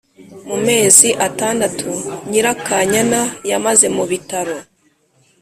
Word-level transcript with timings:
Mu 0.47 0.55
mezi 0.67 1.09
atandatu 1.27 1.89
Nyirakanyana 2.29 3.21
yamaze 3.49 3.87
mu 3.95 4.03
bitaro 4.11 4.57